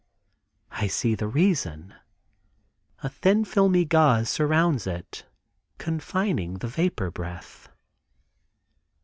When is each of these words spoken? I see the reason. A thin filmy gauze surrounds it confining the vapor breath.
I 0.71 0.87
see 0.87 1.13
the 1.13 1.27
reason. 1.27 1.93
A 3.03 3.09
thin 3.09 3.45
filmy 3.45 3.85
gauze 3.85 4.29
surrounds 4.29 4.87
it 4.87 5.27
confining 5.77 6.55
the 6.55 6.67
vapor 6.67 7.11
breath. 7.11 7.69